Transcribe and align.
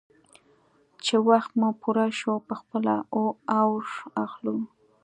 _چې 1.03 1.15
وخت 1.27 1.51
مو 1.59 1.69
پوره 1.81 2.07
شو، 2.19 2.33
په 2.47 2.53
خپله 2.59 2.95
اور 3.57 3.83
اخلو. 4.25 4.55